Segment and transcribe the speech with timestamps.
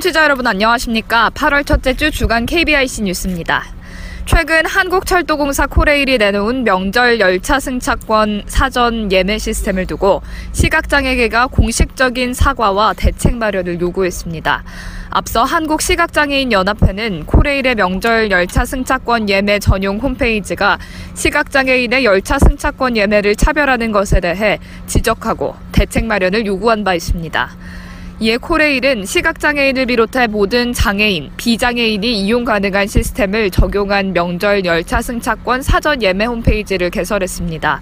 [0.00, 1.30] 청취자 여러분 안녕하십니까?
[1.34, 3.66] 8월 첫째 주 주간 KBIC 뉴스입니다.
[4.24, 10.22] 최근 한국철도공사 코레일이 내놓은 명절 열차 승차권 사전 예매 시스템을 두고
[10.52, 14.64] 시각장애계가 공식적인 사과와 대책 마련을 요구했습니다.
[15.10, 20.78] 앞서 한국시각장애인연합회는 코레일의 명절 열차 승차권 예매 전용 홈페이지가
[21.14, 27.50] 시각장애인의 열차 승차권 예매를 차별하는 것에 대해 지적하고 대책 마련을 요구한 바 있습니다.
[28.22, 36.02] 이에 코레일은 시각장애인을 비롯해 모든 장애인, 비장애인이 이용 가능한 시스템을 적용한 명절 열차 승차권 사전
[36.02, 37.80] 예매 홈페이지를 개설했습니다.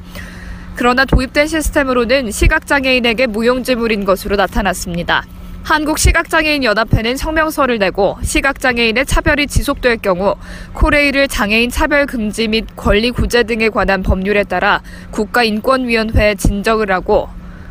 [0.77, 5.25] 그러나 도입된 시스템으로는 시각장애인에게 무용지물인 것으로 나타났습니다.
[5.65, 10.37] 한국시각장애인연합회는 성명서를 내고 시각장애인의 차별이 지속될 경우
[10.73, 17.29] 코레일을 장애인 차별 금지 및 권리 구제 등에 관한 법률에 따라 국가인권위원회에 진정을 하고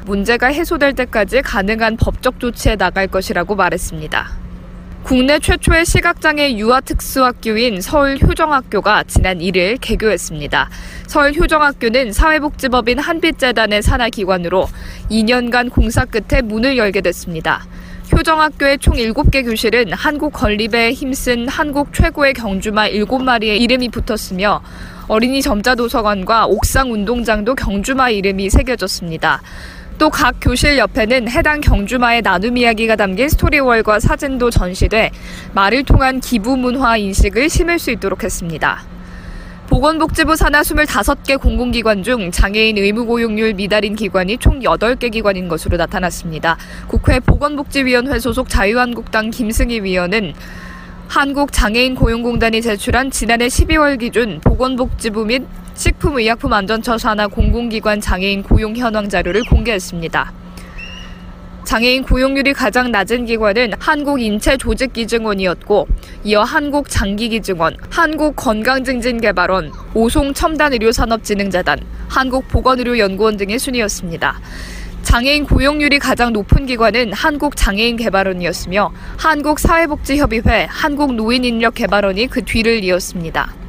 [0.07, 4.47] 문제가 해소될 때까지 가능한 법적 조치에 나갈 것이라고 말했습니다.
[5.03, 10.69] 국내 최초의 시각장애 유아 특수학교인 서울효정학교가 지난 1일 개교했습니다.
[11.07, 14.67] 서울효정학교는 사회복지법인 한빛재단의 산하기관으로
[15.09, 17.65] 2년간 공사 끝에 문을 열게 됐습니다.
[18.11, 24.61] 효정학교의 총 7개 교실은 한국 건립에 힘쓴 한국 최고의 경주마 7마리의 이름이 붙었으며
[25.07, 29.41] 어린이 점자도서관과 옥상 운동장도 경주마 이름이 새겨졌습니다.
[29.97, 35.11] 또 각 교실 옆에는 해당 경주마의 나눔 이야기가 담긴 스토리월과 사진도 전시돼
[35.53, 38.83] 말을 통한 기부 문화 인식을 심을 수 있도록 했습니다.
[39.67, 46.57] 보건복지부 산하 25개 공공기관 중 장애인 의무 고용률 미달인 기관이 총 8개 기관인 것으로 나타났습니다.
[46.87, 50.33] 국회 보건복지위원회 소속 자유한국당 김승희 위원은
[51.09, 55.43] 한국장애인 고용공단이 제출한 지난해 12월 기준 보건복지부 및
[55.77, 60.33] 식품의약품안전처 산하 공공기관 장애인 고용 현황 자료를 공개했습니다.
[61.65, 65.87] 장애인 고용률이 가장 낮은 기관은 한국인체조직기증원이었고
[66.23, 74.39] 이어 한국장기기증원, 한국건강증진개발원, 오송첨단의료산업진흥재단, 한국보건의료연구원 등의 순이었습니다.
[75.03, 83.66] 장애인 고용률이 가장 높은 기관은 한국장애인개발원이었으며 한국사회복지협의회, 한국노인인력개발원이 그 뒤를 이었습니다.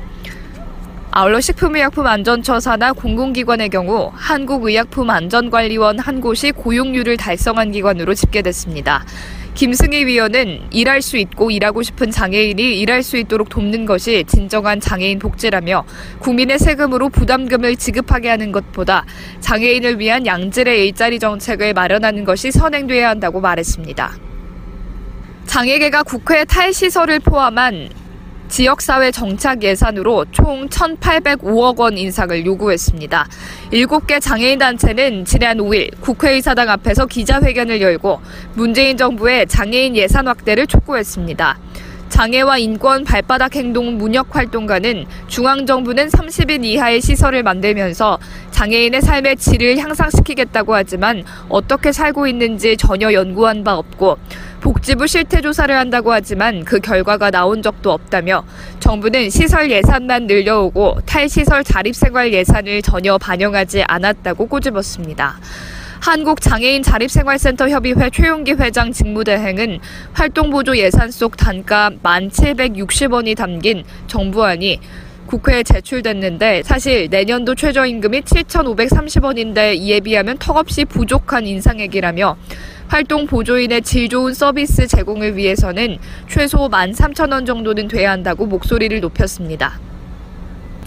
[1.10, 9.06] 아울러 식품의약품안전처 산하 공공기관의 경우 한국의약품안전관리원 한 곳이 고용률을 달성한 기관으로 집계됐습니다.
[9.54, 15.18] 김승희 위원은 일할 수 있고 일하고 싶은 장애인이 일할 수 있도록 돕는 것이 진정한 장애인
[15.18, 15.84] 복지라며
[16.20, 19.04] 국민의 세금으로 부담금을 지급하게 하는 것보다
[19.40, 24.12] 장애인을 위한 양질의 일자리 정책을 마련하는 것이 선행돼야 한다고 말했습니다.
[25.46, 27.88] 장애계가 국회 탈시설을 포함한
[28.48, 33.28] 지역사회 정착 예산으로 총 1,805억 원 인상을 요구했습니다.
[33.72, 38.20] 7개 장애인 단체는 지난 5일 국회의사당 앞에서 기자회견을 열고
[38.54, 41.58] 문재인 정부의 장애인 예산 확대를 촉구했습니다.
[42.08, 48.18] 장애와 인권 발바닥 행동 문역 활동가는 중앙정부는 30인 이하의 시설을 만들면서
[48.50, 54.16] 장애인의 삶의 질을 향상시키겠다고 하지만 어떻게 살고 있는지 전혀 연구한 바 없고
[54.68, 58.44] 복지부 실태 조사를 한다고 하지만 그 결과가 나온 적도 없다며
[58.80, 65.40] 정부는 시설 예산만 늘려오고 탈시설 자립생활 예산을 전혀 반영하지 않았다고 꼬집었습니다.
[66.00, 69.80] 한국장애인 자립생활센터 협의회 최용기 회장 직무대행은
[70.12, 74.80] 활동보조 예산 속 단가 1,760원이 담긴 정부안이
[75.28, 82.36] 국회에 제출됐는데 사실 내년도 최저임금이 7,530원인데 이에 비하면 턱없이 부족한 인상액이라며
[82.88, 89.78] 활동 보조인의 질 좋은 서비스 제공을 위해서는 최소 13,000원 정도는 돼야 한다고 목소리를 높였습니다.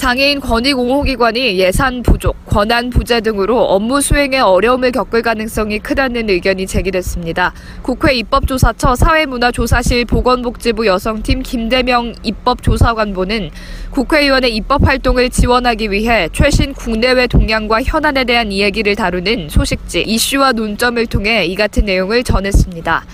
[0.01, 6.65] 장애인 권익 옹호기관이 예산 부족, 권한 부재 등으로 업무 수행에 어려움을 겪을 가능성이 크다는 의견이
[6.65, 7.53] 제기됐습니다.
[7.83, 13.51] 국회 입법조사처 사회문화조사실 보건복지부 여성팀 김대명 입법조사관보는
[13.91, 21.05] 국회의원의 입법 활동을 지원하기 위해 최신 국내외 동향과 현안에 대한 이야기를 다루는 소식지 이슈와 논점을
[21.05, 23.05] 통해 이 같은 내용을 전했습니다.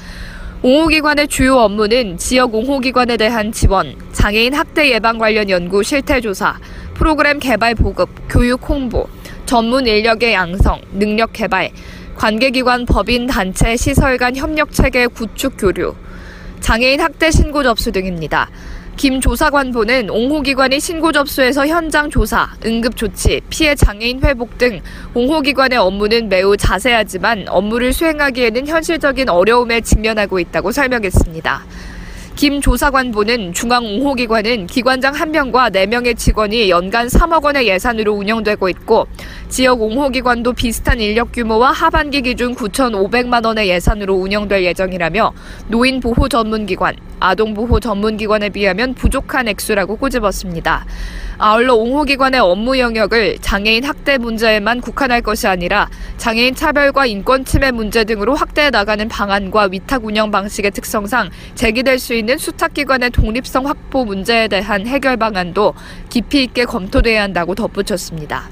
[0.68, 6.60] 옹호기관의 주요 업무는 지역 옹호기관에 대한 지원, 장애인 학대 예방 관련 연구 실태 조사,
[6.94, 9.08] 프로그램 개발 보급, 교육 홍보,
[9.46, 11.72] 전문 인력의 양성, 능력 개발,
[12.18, 15.96] 관계기관 법인 단체 시설 간 협력 체계 구축 교류,
[16.60, 18.50] 장애인 학대 신고 접수 등입니다.
[18.98, 24.82] 김 조사관보는 옹호기관이 신고 접수에서 현장 조사, 응급조치, 피해 장애인 회복 등
[25.14, 31.64] 옹호기관의 업무는 매우 자세하지만 업무를 수행하기에는 현실적인 어려움에 직면하고 있다고 설명했습니다.
[32.38, 39.08] 김 조사관보는 중앙옹호기관은 기관장 1명과 4명의 직원이 연간 3억 원의 예산으로 운영되고 있고
[39.50, 45.34] 지역 옹호기관도 비슷한 인력 규모와 하반기 기준 9,500만 원의 예산으로 운영될 예정이라며
[45.70, 50.86] 노인 보호 전문기관, 아동보호 전문기관에 비하면 부족한 액수라고 꼬집었습니다.
[51.40, 55.88] 아울러 옹호기관의 업무 영역을 장애인 학대 문제에만 국한할 것이 아니라
[56.18, 62.16] 장애인 차별과 인권 침해 문제 등으로 확대해 나가는 방안과 위탁 운영 방식의 특성상 제기될 수
[62.16, 65.76] 있는 수탁기관의 독립성 확보 문제에 대한 해결 방안도
[66.10, 68.50] 깊이 있게 검토돼야 한다고 덧붙였습니다.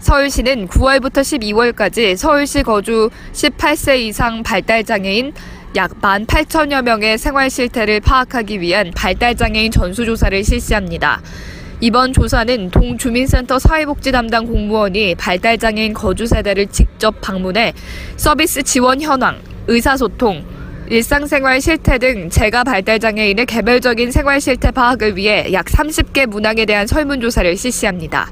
[0.00, 5.32] 서울시는 9월부터 12월까지 서울시 거주 18세 이상 발달장애인
[5.76, 11.20] 약 18,000여 명의 생활 실태를 파악하기 위한 발달장애인 전수조사를 실시합니다.
[11.80, 17.72] 이번 조사는 동주민센터 사회복지 담당 공무원이 발달장애인 거주 세대를 직접 방문해
[18.16, 19.38] 서비스 지원 현황,
[19.68, 20.44] 의사소통,
[20.90, 27.56] 일상생활 실태 등 재가 발달장애인의 개별적인 생활 실태 파악을 위해 약 30개 문항에 대한 설문조사를
[27.56, 28.28] 실시합니다.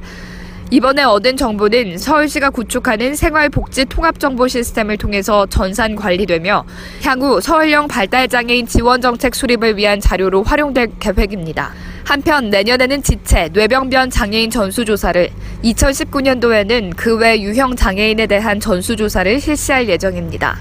[0.72, 6.64] 이번에 얻은 정보는 서울시가 구축하는 생활복지 통합정보 시스템을 통해서 전산 관리되며
[7.04, 11.72] 향후 서울형 발달장애인 지원 정책 수립을 위한 자료로 활용될 계획입니다.
[12.06, 15.29] 한편 내년에는 지체, 뇌병변 장애인 전수조사를,
[15.64, 20.61] 2019년도에는 그 외 유형 장애인에 대한 전수조사를 실시할 예정입니다.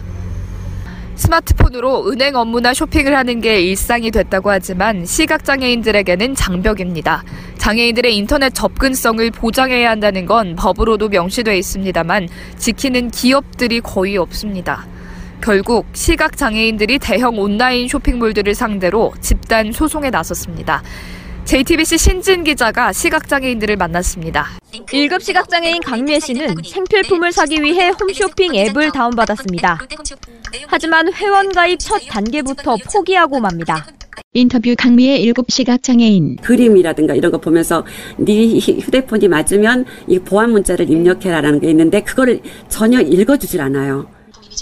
[1.15, 7.24] 스마트폰으로 은행 업무나 쇼핑을 하는 게 일상이 됐다고 하지만 시각장애인들에게는 장벽입니다.
[7.59, 12.27] 장애인들의 인터넷 접근성을 보장해야 한다는 건 법으로도 명시되어 있습니다만
[12.57, 14.88] 지키는 기업들이 거의 없습니다.
[15.41, 20.81] 결국 시각장애인들이 대형 온라인 쇼핑몰들을 상대로 집단 소송에 나섰습니다.
[21.45, 24.47] JTBC 신진 기자가 시각장애인들을 만났습니다.
[24.71, 29.80] 1급 시각장애인 강미애 씨는 생필품을 사기 위해 홈쇼핑 앱을 다운받았습니다.
[30.68, 33.86] 하지만 회원 가입 첫 단계부터 포기하고 맙니다.
[34.33, 37.86] 인터뷰 강미의 7 시각장애인 그림이라든가 이런 거 보면서
[38.18, 44.07] 네 휴대폰이 맞으면 이 보안 문자를 입력해라라는 게 있는데 그거를 전혀 읽어주질 않아요.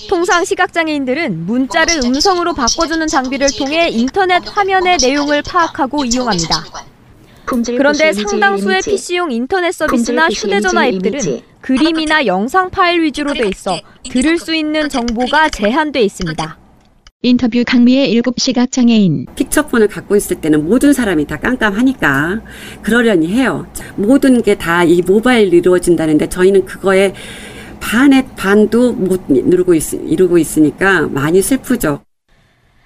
[0.10, 6.64] 통상 시각장애인들은 문자를 음성으로 바꿔주는 장비를 통해 인터넷 화면의 내용을 파악하고 이용합니다.
[7.46, 13.80] 그런데 상당수의 PC용 인터넷 서비스나 휴대전화 앱들은 그림이나 영상 파일 위주로 돼 있어
[14.10, 16.58] 들을 수 있는 정보가 제한돼 있습니다.
[17.26, 22.42] 인터뷰 강미의 7 시각장애인 픽처폰을 갖고 있을 때는 모든 사람이 다 깜깜하니까
[22.82, 23.66] 그러려니 해요.
[23.96, 27.14] 모든 게 다 이 모바일로 이루어진다는데 저희는 그거에
[27.84, 32.00] 반의 반도 못 이루고, 있, 이루고 있으니까 많이 슬프죠.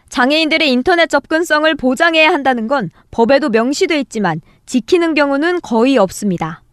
[0.10, 6.64] 장애인들의 인터넷 접근성을 보장해야 한다는 건 법에도 명시돼 있지만 지키는 경우는 거의 없습니다.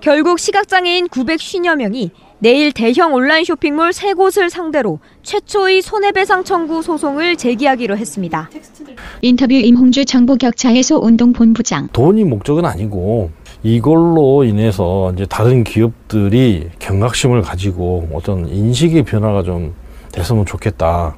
[0.00, 2.10] 결국 시각장애인 950여 명이
[2.40, 8.50] 내일 대형 온라인 쇼핑몰 3곳을 상대로 최초의 손해배상 청구 소송을 제기하기로 했습니다.
[9.22, 13.30] 인터뷰 임홍주 정보격차 해소 운동본부장 돈이 목적은 아니고
[13.62, 19.74] 이걸로 인해서 이제 다른 기업들이 경각심을 가지고 어떤 인식의 변화가 좀
[20.12, 21.16] 됐으면 좋겠다.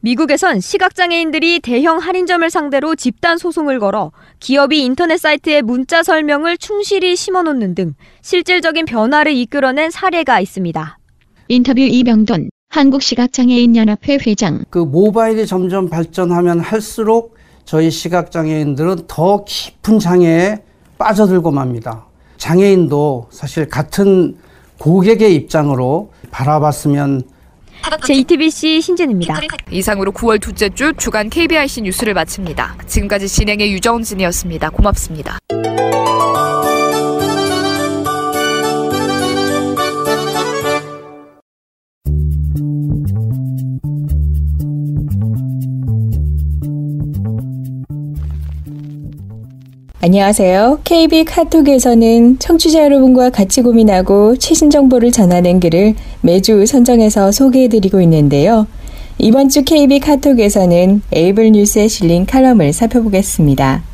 [0.00, 4.10] 미국에선 시각장애인들이 대형 할인점을 상대로 집단 소송을 걸어
[4.40, 10.98] 기업이 인터넷 사이트에 문자 설명을 충실히 심어놓는 등 실질적인 변화를 이끌어낸 사례가 있습니다.
[11.46, 20.62] 인터뷰 이병돈 한국시각장애인연합회 회장 그 모바일이 점점 발전하면 할수록 저희 시각장애인들은 더 깊은 장애에
[21.02, 22.06] 빠져들고 맙니다.
[22.36, 24.36] 장애인도 사실 같은
[24.78, 27.22] 고객의 입장으로 바라봤으면
[28.04, 29.40] JTBC 신진입니다.
[29.70, 32.76] 이상으로 9월 둘째 주 주간 KBIC 뉴스를 마칩니다.
[32.86, 34.70] 지금까지 진행의 유정진이었습니다.
[34.70, 35.38] 고맙습니다.
[50.04, 50.80] 안녕하세요.
[50.82, 58.66] KB 카톡에서는 청취자 여러분과 같이 고민하고 최신 정보를 전하는 글을 매주 선정해서 소개해드리고 있는데요.
[59.18, 63.84] 이번 주 KB 카톡에서는 에이블 뉴스에 실린 칼럼을 살펴보겠습니다.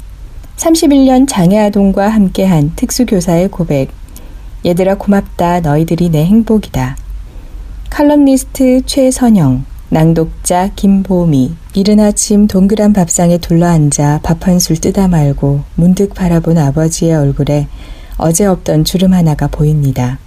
[0.57, 3.91] 31년 장애아동과 함께한 특수교사의 고백.
[4.65, 5.61] 얘들아 고맙다.
[5.61, 6.97] 너희들이 내 행복이다.
[7.91, 16.59] 칼럼니스트 최선영, 낭독자 김보미 이른 아침 동그란 밥상에 둘러앉아 밥 한술 뜯어 말고 문득 바라본
[16.59, 17.69] 아버지의 얼굴에
[18.19, 20.19] 어제 없던 주름 하나가 보입니다.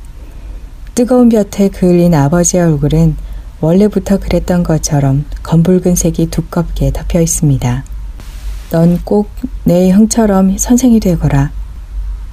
[0.96, 3.16] 뜨거운 볕에 그을린 아버지의 얼굴은
[3.60, 7.84] 원래부터 그랬던 것처럼 검붉은 색이 두껍게 덮여 있습니다.
[8.72, 9.28] 넌 꼭
[9.64, 11.52] 내 형처럼 선생이 되거라.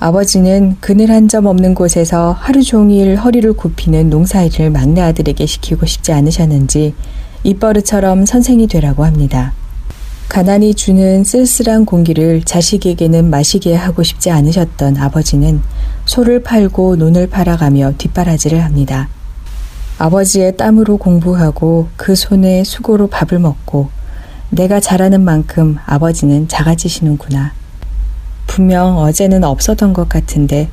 [0.00, 6.12] 아버지는 그늘 한 점 없는 곳에서 하루 종일 허리를 굽히는 농사일을 막내 아들에게 시키고 싶지
[6.12, 6.94] 않으셨는지
[7.42, 9.52] 입버릇처럼 선생이 되라고 합니다.
[10.28, 15.60] 가난이 주는 쓸쓸한 공기를 자식에게는 마시게 하고 싶지 않으셨던 아버지는
[16.06, 19.08] 소를 팔고 논을 팔아가며 뒷바라지를 합니다.
[19.98, 23.90] 아버지의 땀으로 공부하고 그 손에 수고로 밥을 먹고
[24.50, 27.52] 내가 잘하는 만큼 아버지는 작아지시는구나.
[28.58, 30.68] 분명 어제는 없었던 것 같은데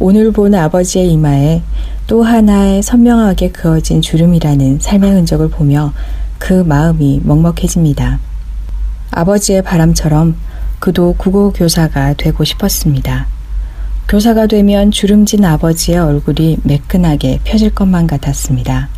[0.00, 1.62] 오늘 본 아버지의 이마에
[2.08, 5.92] 또 하나의 선명하게 그어진 주름이라는 삶의 흔적을 보며
[6.38, 8.18] 그 마음이 먹먹해집니다.
[9.12, 10.34] 아버지의 바람처럼
[10.80, 13.28] 그도 국어 교사가 되고 싶었습니다.
[14.08, 18.88] 교사가 되면 주름진 아버지의 얼굴이 매끈하게 펴질 것만 같았습니다.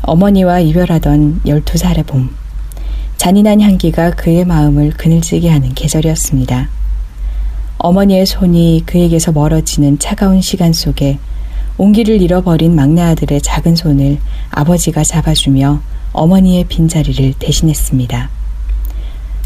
[0.00, 2.30] 어머니와 이별하던 12살의 봄.
[3.18, 6.80] 잔인한 향기가 그의 마음을 그늘지게 하는 계절이었습니다.
[7.82, 11.18] 어머니의 손이 그에게서 멀어지는 차가운 시간 속에
[11.78, 14.18] 온기를 잃어버린 막내 아들의 작은 손을
[14.50, 15.80] 아버지가 잡아주며
[16.12, 18.30] 어머니의 빈자리를 대신했습니다.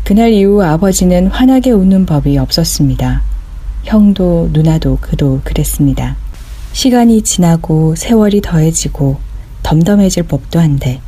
[0.05, 3.23] 그날 이후 아버지는 환하게 웃는 법이 없었습니다.
[3.85, 6.16] 형도 누나도 그도 그랬습니다.
[6.73, 9.16] 시간이 지나고 세월이 더해지고
[9.62, 11.00] 덤덤해질 법도 한데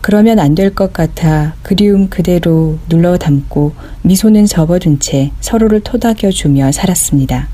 [0.00, 6.72] 그러면 안 될 것 같아 그리움 그대로 눌러 담고 미소는 접어둔 채 서로를 토닥여 주며
[6.72, 7.48] 살았습니다.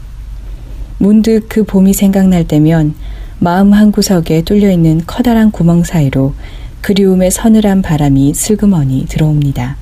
[0.98, 2.94] 문득 그 봄이 생각날 때면
[3.40, 6.34] 마음 한구석에 뚫려 있는 커다란 구멍 사이로
[6.82, 9.76] 그리움의 서늘한 바람이 슬그머니 들어옵니다.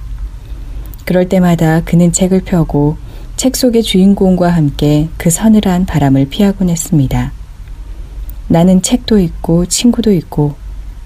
[1.04, 2.96] 그럴 때마다 그는 책을 펴고
[3.36, 7.32] 책 속의 주인공과 함께 그 서늘한 바람을 피하곤 했습니다.
[8.48, 10.54] 나는 책도 있고 친구도 있고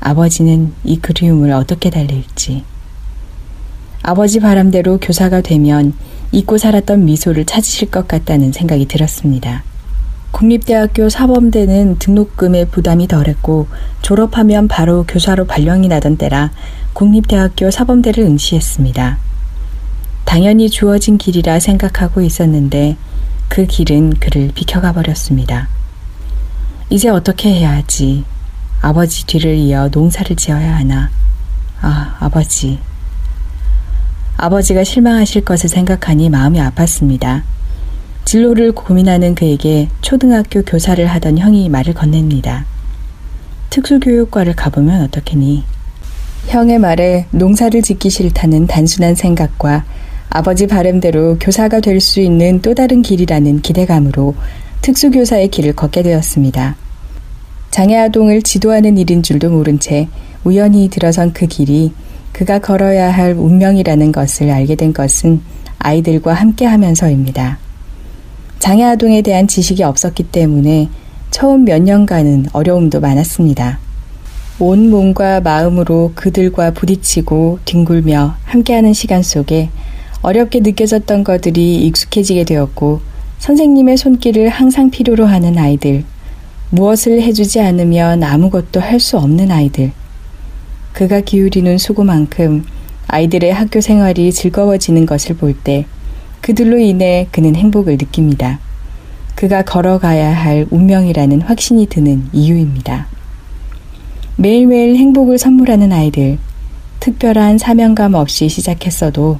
[0.01, 2.65] 아버지는 이 그리움을 어떻게 달랠지.
[4.03, 5.93] 아버지 바람대로 교사가 되면
[6.33, 9.65] 잊고 살았던 미소를 찾으실 것 같다는 생각이 들었습니다.
[10.31, 13.69] 국립대학교 사범대는 등록금의 부담이 덜했고
[14.03, 16.51] 졸업하면 바로 교사로 발령이 나던 때라
[16.93, 19.19] 국립대학교 사범대를 응시했습니다.
[20.25, 22.97] 당연히 주어진 길이라 생각하고 있었는데
[23.49, 25.69] 그 길은 그를 비켜가 버렸습니다.
[26.91, 28.25] 이제 어떻게 해야 하지?
[28.81, 31.11] 아버지 뒤를 이어 농사를 지어야 하나?
[31.81, 32.79] 아, 아버지.
[34.37, 37.43] 아버지가 실망하실 것을 생각하니 마음이 아팠습니다.
[38.25, 42.67] 진로를 고민하는 그에게 초등학교 교사를 하던 형이 말을 건넵니다.
[43.71, 45.65] 특수교육과를 가보면 어떻겠니?
[46.49, 49.85] 형의 말에 농사를 짓기 싫다는 단순한 생각과
[50.29, 54.35] 아버지 바람대로 교사가 될 수 있는 또 다른 길이라는 기대감으로
[54.83, 56.77] 특수교사의 길을 걷게 되었습니다.
[57.71, 60.09] 장애 아동을 지도하는 일인 줄도 모른 채
[60.45, 61.93] 우연히 들어선 그 길이
[62.33, 65.41] 그가 걸어야 할 운명이라는 것을 알게 된 것은
[65.79, 67.59] 아이들과 함께 하면서입니다.
[68.59, 70.89] 장애 아동에 대한 지식이 없었기 때문에
[71.31, 73.79] 처음 몇 년간은 어려움도 많았습니다.
[74.59, 79.69] 온 몸과 마음으로 그들과 부딪히고 뒹굴며 함께하는 시간 속에
[80.23, 83.01] 어렵게 느껴졌던 것들이 익숙해지게 되었고
[83.39, 86.05] 선생님의 손길을 항상 필요로 하는 아이들,
[86.71, 89.93] 무엇을 해주지 않으면 아무것도 할 수 없는 아이들.
[90.93, 92.65] 그가 기울이는 수고만큼
[93.09, 95.87] 아이들의 학교 생활이 즐거워지는 것을 볼 때
[96.41, 98.59] 그들로 인해 그는 행복을 느낍니다.
[99.35, 103.07] 그가 걸어가야 할 운명이라는 확신이 드는 이유입니다.
[104.37, 106.39] 매일매일 행복을 선물하는 아이들,
[107.01, 109.39] 특별한 사명감 없이 시작했어도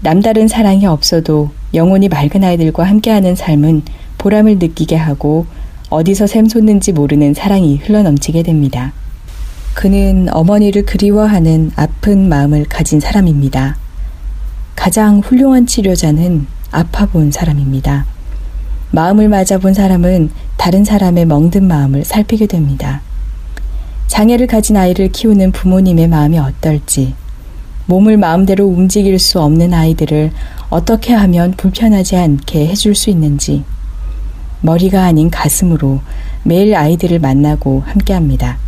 [0.00, 3.82] 남다른 사랑이 없어도 영혼이 맑은 아이들과 함께하는 삶은
[4.18, 5.46] 보람을 느끼게 하고
[5.88, 8.92] 어디서 샘솟는지 모르는 사랑이 흘러넘치게 됩니다.
[9.74, 13.76] 그는 어머니를 그리워하는 아픈 마음을 가진 사람입니다.
[14.74, 18.06] 가장 훌륭한 치료자는 아파 본 사람입니다.
[18.90, 23.02] 마음을 맞아 본 사람은 다른 사람의 멍든 마음을 살피게 됩니다.
[24.08, 27.14] 장애를 가진 아이를 키우는 부모님의 마음이 어떨지,
[27.86, 30.32] 몸을 마음대로 움직일 수 없는 아이들을
[30.70, 33.64] 어떻게 하면 불편하지 않게 해줄 수 있는지,
[34.66, 36.00] 머리가 아닌 가슴으로
[36.42, 38.58] 매일 아이들을 만나고 함께 합니다.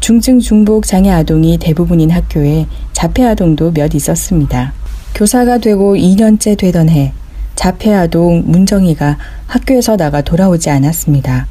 [0.00, 4.72] 중증 중복 장애 아동이 대부분인 학교에 자폐 아동도 몇 있었습니다.
[5.14, 7.12] 교사가 되고 2년째 되던 해
[7.54, 11.46] 자폐 아동 문정이가 학교에서 나가 돌아오지 않았습니다.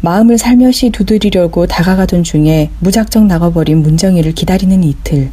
[0.00, 5.30] 마음을 살며시 두드리려고 다가가던 중에 무작정 나가버린 문정이를 기다리는 이틀.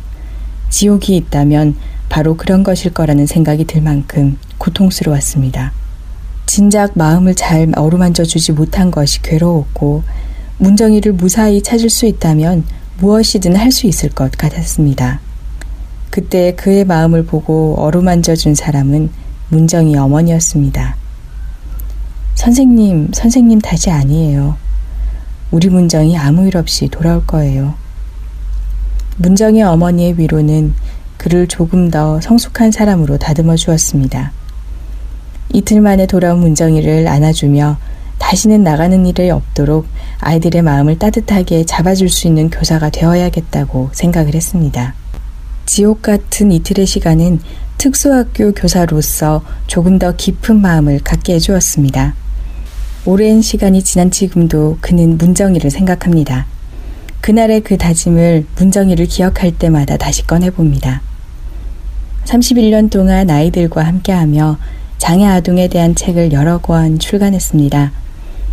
[0.69, 1.75] 지옥이 있다면
[2.10, 5.84] 바로 그런 것일 거라는 생각이 들 만큼 고통스러웠습니다.
[6.55, 10.03] 진작 마음을 잘 어루만져 주지 못한 것이 괴로웠고
[10.57, 12.63] 문정이를 무사히 찾을 수 있다면
[12.97, 15.19] 무엇이든 할 수 있을 것 같았습니다.
[16.12, 19.09] 그때 그의 마음을 보고 어루만져 준 사람은
[19.50, 20.95] 문정이 어머니였습니다.
[22.35, 24.55] 선생님, 선생님 탓이 아니에요.
[25.51, 27.74] 우리 문정이 아무 일 없이 돌아올 거예요.
[29.17, 30.74] 문정의 어머니의 위로는
[31.17, 34.31] 그를 조금 더 성숙한 사람으로 다듬어 주었습니다.
[35.53, 37.77] 이틀 만에 돌아온 문정이를 안아주며
[38.17, 39.85] 다시는 나가는 일이 없도록
[40.19, 44.95] 아이들의 마음을 따뜻하게 잡아줄 수 있는 교사가 되어야겠다고 생각을 했습니다.
[45.65, 47.39] 지옥 같은 이틀의 시간은
[47.77, 52.15] 특수학교 교사로서 조금 더 깊은 마음을 갖게 해주었습니다.
[53.05, 56.47] 오랜 시간이 지난 지금도 그는 문정이를 생각합니다.
[57.21, 61.01] 그날의 그 다짐을 문정이를 기억할 때마다 다시 꺼내봅니다.
[62.25, 64.57] 31년 동안 아이들과 함께하며
[65.05, 67.91] 장애 아동에 대한 책을 여러 권 출간했습니다.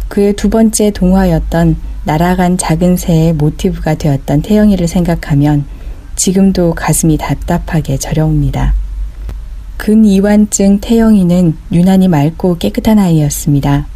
[0.08, 5.64] 그의 두 번째 동화였던 날아간 작은 새의 모티브가 되었던 태영이를 생각하면
[6.14, 8.74] 지금도 가슴이 답답하게 저려옵니다.
[9.78, 13.86] 근이완증 태영이는 유난히 맑고 깨끗한 아이였습니다.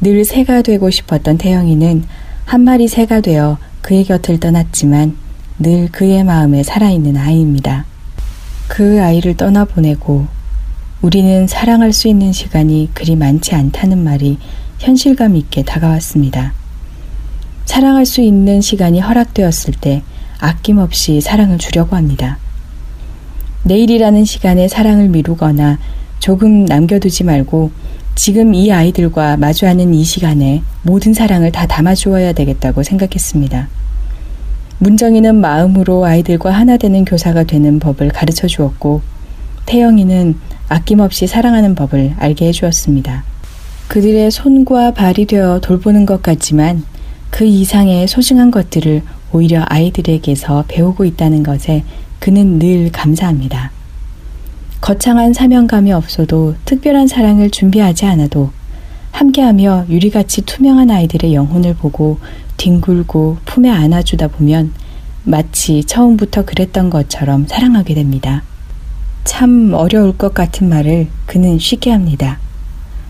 [0.00, 2.02] 늘 새가 되고 싶었던 태영이는
[2.44, 5.16] 한 마리 새가 되어 그의 곁을 떠났지만
[5.60, 7.84] 늘 그의 마음에 살아있는 아이입니다.
[8.66, 10.33] 그 아이를 떠나보내고
[11.04, 14.38] 우리는 사랑할 수 있는 시간이 그리 많지 않다는 말이
[14.78, 16.54] 현실감 있게 다가왔습니다.
[17.66, 20.02] 사랑할 수 있는 시간이 허락되었을 때
[20.38, 22.38] 아낌없이 사랑을 주려고 합니다.
[23.64, 25.78] 내일이라는 시간에 사랑을 미루거나
[26.20, 27.70] 조금 남겨두지 말고
[28.14, 33.68] 지금 이 아이들과 마주하는 이 시간에 모든 사랑을 다 담아주어야 되겠다고 생각했습니다.
[34.78, 39.02] 문정이는 마음으로 아이들과 하나 되는 교사가 되는 법을 가르쳐 주었고,
[39.66, 43.24] 태영이는 아낌없이 사랑하는 법을 알게 해주었습니다.
[43.88, 46.84] 그들의 손과 발이 되어 돌보는 것 같지만
[47.30, 49.02] 그 이상의 소중한 것들을
[49.32, 51.84] 오히려 아이들에게서 배우고 있다는 것에
[52.18, 53.72] 그는 늘 감사합니다.
[54.80, 58.50] 거창한 사명감이 없어도 특별한 사랑을 준비하지 않아도
[59.12, 62.18] 함께하며 유리같이 투명한 아이들의 영혼을 보고
[62.56, 64.72] 뒹굴고 품에 안아주다 보면
[65.24, 68.42] 마치 처음부터 그랬던 것처럼 사랑하게 됩니다.
[69.24, 72.38] 참 어려울 것 같은 말을 그는 쉽게 합니다.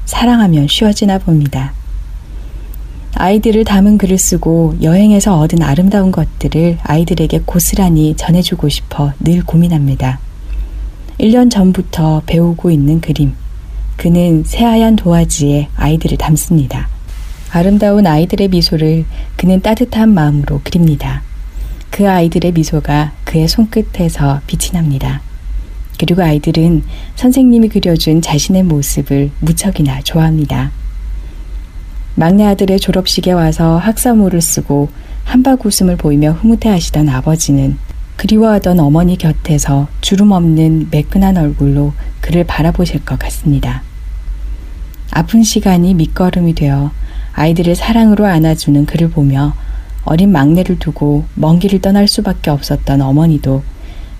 [0.04, 1.72] 사랑하면 쉬워지나 봅니다.
[3.16, 10.18] 아이들을 담은 글을 쓰고 여행에서 얻은 아름다운 것들을 아이들에게 고스란히 전해주고 싶어 늘 고민합니다.
[11.18, 13.34] 1년 전부터 배우고 있는 그림.
[13.96, 16.88] 그는 새하얀 도화지에 아이들을 담습니다.
[17.52, 19.04] 아름다운 아이들의 미소를
[19.36, 21.22] 그는 따뜻한 마음으로 그립니다.
[21.90, 25.22] 그 아이들의 미소가 그의 손끝에서 빛이 납니다.
[25.98, 26.82] 그리고 아이들은
[27.16, 30.70] 선생님이 그려준 자신의 모습을 무척이나 좋아합니다.
[32.16, 34.88] 막내 아들의 졸업식에 와서 학사모를 쓰고
[35.24, 37.76] 한박 웃음을 보이며 흐뭇해 하시던 아버지는
[38.16, 43.82] 그리워하던 어머니 곁에서 주름 없는 매끈한 얼굴로 그를 바라보실 것 같습니다.
[45.10, 46.92] 아픈 시간이 밑거름이 되어
[47.32, 49.54] 아이들을 사랑으로 안아주는 그를 보며
[50.04, 53.62] 어린 막내를 두고 먼 길을 떠날 수밖에 없었던 어머니도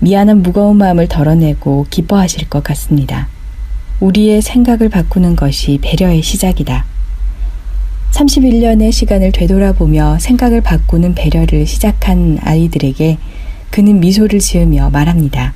[0.05, 3.29] 미안한 무거운 마음을 덜어내고 기뻐하실 것 같습니다.
[4.01, 6.85] 우리의 생각을 바꾸는 것이 배려의 시작이다.
[8.12, 13.17] 31년의 시간을 되돌아보며 생각을 바꾸는 배려를 시작한 아이들에게
[13.71, 15.55] 그는 미소를 지으며 말합니다.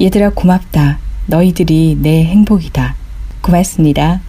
[0.00, 0.98] 얘들아 고맙다.
[1.26, 2.94] 너희들이 내 행복이다.
[3.42, 4.22] 고맙습니다.